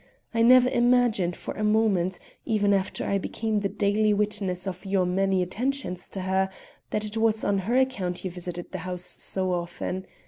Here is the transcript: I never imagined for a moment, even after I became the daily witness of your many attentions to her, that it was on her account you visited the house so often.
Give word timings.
I 0.33 0.41
never 0.41 0.67
imagined 0.67 1.35
for 1.35 1.53
a 1.53 1.63
moment, 1.63 2.17
even 2.43 2.73
after 2.73 3.05
I 3.05 3.19
became 3.19 3.59
the 3.59 3.69
daily 3.69 4.15
witness 4.15 4.65
of 4.65 4.83
your 4.83 5.05
many 5.05 5.43
attentions 5.43 6.09
to 6.09 6.21
her, 6.21 6.49
that 6.89 7.05
it 7.05 7.17
was 7.17 7.43
on 7.43 7.59
her 7.59 7.77
account 7.77 8.25
you 8.25 8.31
visited 8.31 8.71
the 8.71 8.79
house 8.79 9.15
so 9.19 9.51
often. 9.53 10.07